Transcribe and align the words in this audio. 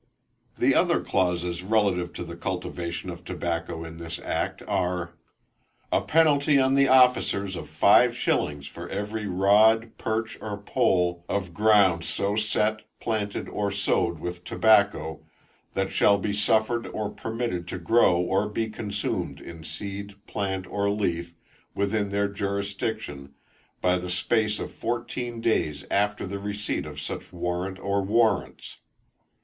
The 0.57 0.73
other 0.73 0.99
clauses 0.99 1.61
relative 1.61 2.11
to 2.13 2.23
the 2.23 2.35
cultivation 2.35 3.11
of 3.11 3.23
tobacco 3.23 3.83
in 3.85 3.99
this 3.99 4.17
act, 4.17 4.63
are, 4.67 5.11
"A 5.91 6.01
penalty 6.01 6.59
on 6.59 6.73
the 6.73 6.87
officers 6.87 7.55
of 7.55 7.69
five 7.69 8.17
shillings 8.17 8.65
for 8.65 8.89
every 8.89 9.27
rod, 9.27 9.91
perch, 9.99 10.39
or 10.41 10.57
pole 10.57 11.23
of 11.29 11.53
ground 11.53 12.03
so 12.03 12.35
set, 12.35 12.81
planted, 12.99 13.47
or 13.47 13.69
sowed 13.69 14.17
with 14.17 14.43
tobacco, 14.43 15.23
that 15.75 15.91
shall 15.91 16.17
be 16.17 16.33
suffered 16.33 16.87
or 16.87 17.11
permitted 17.11 17.67
to 17.67 17.77
grow 17.77 18.17
or 18.19 18.49
be 18.49 18.69
consumed 18.69 19.39
in 19.39 19.63
seed, 19.63 20.15
plant 20.25 20.65
or 20.65 20.89
leaf, 20.89 21.35
within 21.75 22.09
their 22.09 22.27
jurisdiction, 22.27 23.35
by 23.81 23.99
the 23.99 24.09
space 24.09 24.57
of 24.57 24.71
fourteen 24.73 25.41
days 25.41 25.85
after 25.91 26.25
the 26.25 26.39
receipt 26.39 26.87
of 26.87 26.99
such 26.99 27.31
warrant 27.31 27.77
or 27.77 28.01
warrants." 28.01 28.77